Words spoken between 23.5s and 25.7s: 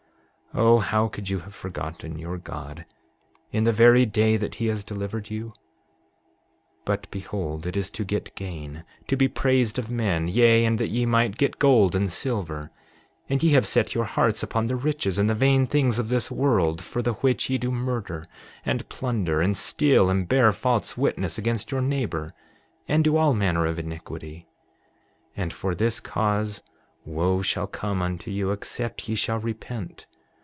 of iniquity. 7:22 And